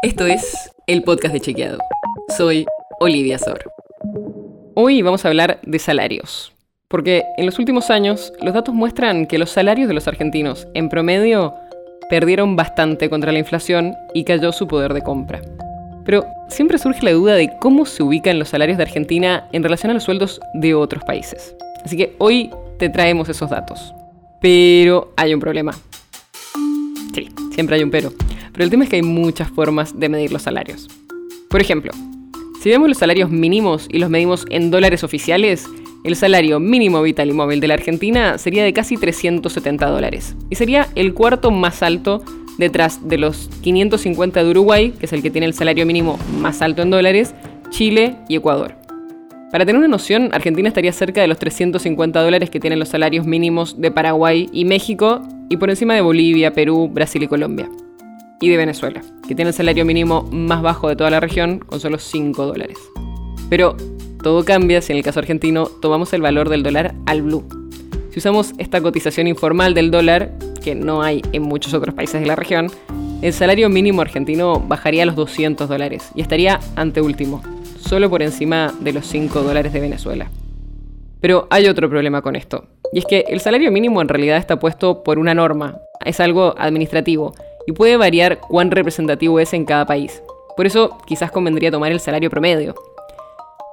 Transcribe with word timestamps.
Esto 0.00 0.26
es 0.26 0.70
el 0.86 1.02
podcast 1.02 1.34
de 1.34 1.40
Chequeado. 1.40 1.78
Soy 2.36 2.66
Olivia 3.00 3.36
Sor. 3.36 3.64
Hoy 4.74 5.02
vamos 5.02 5.24
a 5.24 5.28
hablar 5.28 5.58
de 5.64 5.80
salarios. 5.80 6.52
Porque 6.86 7.24
en 7.36 7.46
los 7.46 7.58
últimos 7.58 7.90
años 7.90 8.32
los 8.40 8.54
datos 8.54 8.76
muestran 8.76 9.26
que 9.26 9.38
los 9.38 9.50
salarios 9.50 9.88
de 9.88 9.94
los 9.94 10.06
argentinos, 10.06 10.68
en 10.74 10.88
promedio, 10.88 11.52
perdieron 12.08 12.54
bastante 12.54 13.10
contra 13.10 13.32
la 13.32 13.40
inflación 13.40 13.96
y 14.14 14.22
cayó 14.22 14.52
su 14.52 14.68
poder 14.68 14.94
de 14.94 15.02
compra. 15.02 15.42
Pero 16.04 16.24
siempre 16.48 16.78
surge 16.78 17.02
la 17.02 17.10
duda 17.10 17.34
de 17.34 17.50
cómo 17.60 17.84
se 17.84 18.04
ubican 18.04 18.38
los 18.38 18.50
salarios 18.50 18.78
de 18.78 18.84
Argentina 18.84 19.48
en 19.50 19.64
relación 19.64 19.90
a 19.90 19.94
los 19.94 20.04
sueldos 20.04 20.40
de 20.54 20.74
otros 20.74 21.02
países. 21.02 21.56
Así 21.84 21.96
que 21.96 22.14
hoy 22.18 22.52
te 22.78 22.88
traemos 22.88 23.28
esos 23.28 23.50
datos. 23.50 23.92
Pero 24.40 25.12
hay 25.16 25.34
un 25.34 25.40
problema. 25.40 25.72
Sí, 27.12 27.28
siempre 27.52 27.74
hay 27.74 27.82
un 27.82 27.90
pero. 27.90 28.12
Pero 28.58 28.64
el 28.64 28.70
tema 28.70 28.82
es 28.82 28.90
que 28.90 28.96
hay 28.96 29.02
muchas 29.02 29.52
formas 29.52 30.00
de 30.00 30.08
medir 30.08 30.32
los 30.32 30.42
salarios. 30.42 30.88
Por 31.48 31.60
ejemplo, 31.60 31.92
si 32.60 32.68
vemos 32.68 32.88
los 32.88 32.98
salarios 32.98 33.30
mínimos 33.30 33.86
y 33.88 33.98
los 33.98 34.10
medimos 34.10 34.46
en 34.50 34.72
dólares 34.72 35.04
oficiales, 35.04 35.64
el 36.02 36.16
salario 36.16 36.58
mínimo 36.58 37.00
vital 37.00 37.30
y 37.30 37.34
móvil 37.34 37.60
de 37.60 37.68
la 37.68 37.74
Argentina 37.74 38.36
sería 38.36 38.64
de 38.64 38.72
casi 38.72 38.96
370 38.96 39.86
dólares. 39.88 40.34
Y 40.50 40.56
sería 40.56 40.88
el 40.96 41.14
cuarto 41.14 41.52
más 41.52 41.84
alto 41.84 42.24
detrás 42.58 43.08
de 43.08 43.18
los 43.18 43.48
550 43.60 44.42
de 44.42 44.50
Uruguay, 44.50 44.92
que 44.98 45.06
es 45.06 45.12
el 45.12 45.22
que 45.22 45.30
tiene 45.30 45.46
el 45.46 45.54
salario 45.54 45.86
mínimo 45.86 46.18
más 46.40 46.60
alto 46.60 46.82
en 46.82 46.90
dólares, 46.90 47.36
Chile 47.70 48.16
y 48.28 48.34
Ecuador. 48.34 48.74
Para 49.52 49.66
tener 49.66 49.78
una 49.78 49.86
noción, 49.86 50.30
Argentina 50.32 50.66
estaría 50.66 50.92
cerca 50.92 51.20
de 51.20 51.28
los 51.28 51.38
350 51.38 52.20
dólares 52.20 52.50
que 52.50 52.58
tienen 52.58 52.80
los 52.80 52.88
salarios 52.88 53.24
mínimos 53.24 53.80
de 53.80 53.92
Paraguay 53.92 54.48
y 54.52 54.64
México, 54.64 55.22
y 55.48 55.58
por 55.58 55.70
encima 55.70 55.94
de 55.94 56.00
Bolivia, 56.00 56.52
Perú, 56.52 56.90
Brasil 56.92 57.22
y 57.22 57.28
Colombia 57.28 57.70
y 58.40 58.48
de 58.48 58.56
Venezuela, 58.56 59.02
que 59.26 59.34
tiene 59.34 59.50
el 59.50 59.54
salario 59.54 59.84
mínimo 59.84 60.28
más 60.30 60.62
bajo 60.62 60.88
de 60.88 60.96
toda 60.96 61.10
la 61.10 61.20
región, 61.20 61.58
con 61.58 61.80
solo 61.80 61.98
5 61.98 62.46
dólares. 62.46 62.78
Pero 63.50 63.76
todo 64.22 64.44
cambia 64.44 64.82
si 64.82 64.92
en 64.92 64.98
el 64.98 65.04
caso 65.04 65.20
argentino 65.20 65.66
tomamos 65.66 66.12
el 66.12 66.22
valor 66.22 66.48
del 66.48 66.62
dólar 66.62 66.94
al 67.06 67.22
blue. 67.22 67.44
Si 68.10 68.18
usamos 68.18 68.52
esta 68.58 68.80
cotización 68.80 69.26
informal 69.26 69.74
del 69.74 69.90
dólar, 69.90 70.32
que 70.62 70.74
no 70.74 71.02
hay 71.02 71.22
en 71.32 71.42
muchos 71.42 71.74
otros 71.74 71.94
países 71.94 72.20
de 72.20 72.26
la 72.26 72.36
región, 72.36 72.70
el 73.22 73.32
salario 73.32 73.68
mínimo 73.68 74.00
argentino 74.00 74.60
bajaría 74.60 75.02
a 75.02 75.06
los 75.06 75.16
200 75.16 75.68
dólares 75.68 76.10
y 76.14 76.20
estaría 76.20 76.60
anteúltimo, 76.76 77.42
solo 77.78 78.08
por 78.10 78.22
encima 78.22 78.72
de 78.80 78.92
los 78.92 79.06
5 79.06 79.42
dólares 79.42 79.72
de 79.72 79.80
Venezuela. 79.80 80.30
Pero 81.20 81.48
hay 81.50 81.66
otro 81.66 81.88
problema 81.88 82.22
con 82.22 82.36
esto, 82.36 82.66
y 82.92 82.98
es 82.98 83.04
que 83.04 83.24
el 83.28 83.40
salario 83.40 83.72
mínimo 83.72 84.00
en 84.00 84.08
realidad 84.08 84.36
está 84.36 84.58
puesto 84.60 85.02
por 85.02 85.18
una 85.18 85.34
norma, 85.34 85.78
es 86.04 86.20
algo 86.20 86.54
administrativo, 86.56 87.34
y 87.68 87.72
puede 87.72 87.98
variar 87.98 88.40
cuán 88.40 88.70
representativo 88.70 89.38
es 89.40 89.52
en 89.52 89.66
cada 89.66 89.84
país. 89.84 90.22
Por 90.56 90.64
eso 90.64 90.96
quizás 91.04 91.30
convendría 91.30 91.70
tomar 91.70 91.92
el 91.92 92.00
salario 92.00 92.30
promedio. 92.30 92.74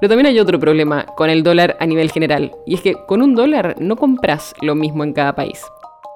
Pero 0.00 0.08
también 0.08 0.28
hay 0.28 0.40
otro 0.40 0.58
problema 0.58 1.04
con 1.14 1.28
el 1.28 1.42
dólar 1.42 1.76
a 1.78 1.84
nivel 1.84 2.10
general, 2.10 2.52
y 2.64 2.72
es 2.72 2.80
que 2.80 2.94
con 3.06 3.20
un 3.20 3.34
dólar 3.34 3.76
no 3.78 3.96
compras 3.96 4.54
lo 4.62 4.74
mismo 4.74 5.04
en 5.04 5.12
cada 5.12 5.34
país. 5.34 5.62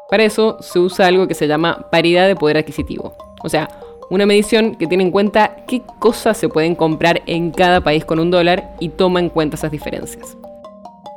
Para 0.08 0.24
eso 0.24 0.56
se 0.60 0.78
usa 0.78 1.06
algo 1.06 1.28
que 1.28 1.34
se 1.34 1.46
llama 1.46 1.86
paridad 1.90 2.26
de 2.26 2.34
poder 2.34 2.56
adquisitivo, 2.56 3.12
o 3.44 3.50
sea, 3.50 3.68
una 4.08 4.24
medición 4.24 4.76
que 4.76 4.86
tiene 4.86 5.04
en 5.04 5.10
cuenta 5.10 5.56
qué 5.68 5.82
cosas 5.98 6.38
se 6.38 6.48
pueden 6.48 6.76
comprar 6.76 7.20
en 7.26 7.50
cada 7.50 7.82
país 7.82 8.06
con 8.06 8.20
un 8.20 8.30
dólar 8.30 8.74
y 8.80 8.88
toma 8.88 9.20
en 9.20 9.28
cuenta 9.28 9.56
esas 9.56 9.70
diferencias. 9.70 10.34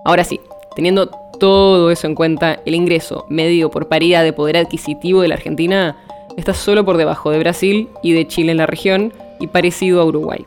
Ahora 0.04 0.26
sí, 0.26 0.42
teniendo 0.76 1.08
todo 1.40 1.90
eso 1.90 2.06
en 2.06 2.16
cuenta, 2.16 2.60
el 2.66 2.76
ingreso 2.76 3.26
medido 3.30 3.72
por 3.72 3.88
paridad 3.88 4.26
de 4.26 4.34
poder 4.34 4.58
adquisitivo 4.58 5.22
de 5.22 5.30
la 5.30 5.36
Argentina 5.36 5.96
está 6.38 6.54
solo 6.54 6.86
por 6.86 6.98
debajo 6.98 7.32
de 7.32 7.40
Brasil 7.40 7.88
y 8.04 8.14
de 8.14 8.28
Chile 8.28 8.52
en 8.52 8.58
la 8.58 8.66
región 8.66 9.14
y 9.40 9.48
parecido 9.48 10.02
a 10.02 10.06
Uruguay. 10.06 10.46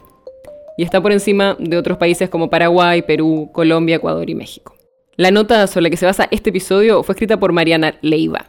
Y 0.76 0.84
está 0.84 1.00
por 1.00 1.12
encima 1.12 1.56
de 1.58 1.76
otros 1.76 1.98
países 1.98 2.30
como 2.30 2.50
Paraguay, 2.50 3.02
Perú, 3.02 3.50
Colombia, 3.52 3.96
Ecuador 3.96 4.28
y 4.30 4.34
México. 4.34 4.74
La 5.16 5.30
nota 5.30 5.66
sobre 5.66 5.84
la 5.84 5.90
que 5.90 5.96
se 5.96 6.06
basa 6.06 6.28
este 6.30 6.50
episodio 6.50 7.02
fue 7.02 7.12
escrita 7.12 7.38
por 7.38 7.52
Mariana 7.52 7.94
Leiva. 8.00 8.46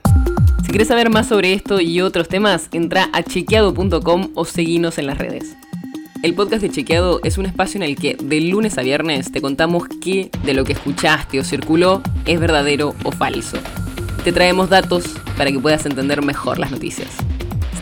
Si 0.64 0.70
quieres 0.70 0.88
saber 0.88 1.10
más 1.10 1.28
sobre 1.28 1.54
esto 1.54 1.82
y 1.82 2.00
otros 2.02 2.30
temas, 2.30 2.70
entra 2.72 3.10
a 3.12 3.22
chequeado.com 3.22 4.32
o 4.36 4.46
seguinos 4.46 4.98
en 4.98 5.08
las 5.08 5.18
redes. 5.18 5.56
El 6.24 6.36
podcast 6.36 6.62
de 6.62 6.70
Chequeado 6.70 7.20
es 7.26 7.38
un 7.38 7.46
espacio 7.46 7.78
en 7.80 7.84
el 7.84 7.98
que 7.98 8.16
de 8.16 8.40
lunes 8.40 8.78
a 8.78 8.82
viernes 8.82 9.30
te 9.30 9.42
contamos 9.42 9.84
qué 10.02 10.30
de 10.46 10.54
lo 10.54 10.64
que 10.64 10.72
escuchaste 10.72 11.38
o 11.38 11.44
circuló 11.44 12.02
es 12.26 12.40
verdadero 12.40 12.96
o 13.04 13.12
falso. 13.12 13.58
Te 14.24 14.32
traemos 14.32 14.70
datos 14.70 15.04
para 15.38 15.52
que 15.52 15.60
puedas 15.60 15.86
entender 15.86 16.22
mejor 16.22 16.60
las 16.60 16.72
noticias. 16.72 17.10